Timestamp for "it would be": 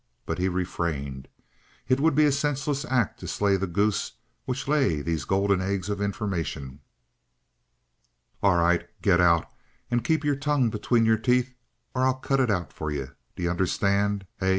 1.87-2.25